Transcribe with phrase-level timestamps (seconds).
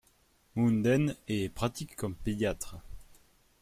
[0.55, 2.75] Münden et pratique comme pédiatre.